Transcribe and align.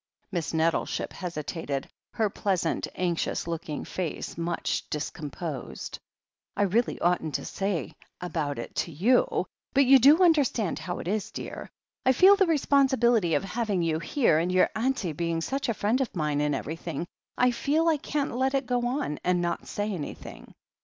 Miss 0.31 0.51
Nettleship 0.51 1.13
hesitated, 1.13 1.87
her 2.13 2.27
pleasant, 2.27 2.87
anxious 2.95 3.45
looking 3.45 3.85
face 3.85 4.35
much 4.35 4.89
discomposed. 4.89 5.99
"Really 6.57 6.99
I 6.99 7.05
oughtn't 7.11 7.35
to 7.35 7.45
say 7.45 7.73
anything 7.81 7.95
about 8.19 8.57
it 8.57 8.73
to 8.77 8.91
you, 8.91 9.45
but 9.75 9.85
you 9.85 9.99
do 9.99 10.17
imderstand 10.17 10.79
how 10.79 10.97
it 10.97 11.07
is, 11.07 11.29
dear— 11.29 11.69
I 12.07 12.13
feel 12.13 12.35
the 12.35 12.47
responsibility 12.47 13.35
of 13.35 13.43
having 13.43 13.83
you 13.83 13.99
here, 13.99 14.39
and 14.39 14.51
your 14.51 14.71
auntie 14.75 15.13
being 15.13 15.39
such 15.39 15.69
a 15.69 15.73
friend 15.75 16.01
of 16.01 16.15
mine 16.15 16.41
and 16.41 16.55
everything, 16.55 17.05
I 17.37 17.51
feel 17.51 17.87
I 17.87 17.97
can't 17.97 18.35
let 18.35 18.55
it 18.55 18.65
go 18.65 18.83
on 18.87 19.19
and 19.23 19.39
not 19.39 19.67
say 19.67 19.93
anything." 19.93 20.55